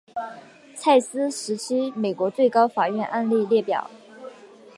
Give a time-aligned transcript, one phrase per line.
[0.75, 3.87] 蔡斯时期美国最高法院案例列表